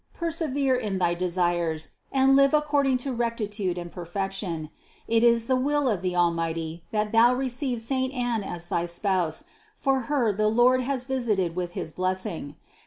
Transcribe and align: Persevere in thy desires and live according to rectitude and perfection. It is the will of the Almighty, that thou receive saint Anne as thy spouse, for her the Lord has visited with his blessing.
Persevere 0.15 0.75
in 0.77 0.97
thy 0.97 1.13
desires 1.13 1.89
and 2.11 2.35
live 2.35 2.55
according 2.55 2.97
to 3.05 3.13
rectitude 3.13 3.77
and 3.77 3.91
perfection. 3.91 4.71
It 5.07 5.23
is 5.23 5.45
the 5.45 5.55
will 5.55 5.87
of 5.87 6.01
the 6.01 6.15
Almighty, 6.15 6.83
that 6.89 7.11
thou 7.11 7.35
receive 7.35 7.79
saint 7.81 8.11
Anne 8.11 8.43
as 8.43 8.65
thy 8.65 8.87
spouse, 8.87 9.43
for 9.77 9.99
her 10.09 10.33
the 10.33 10.47
Lord 10.49 10.81
has 10.81 11.03
visited 11.03 11.55
with 11.55 11.73
his 11.73 11.91
blessing. 11.91 12.55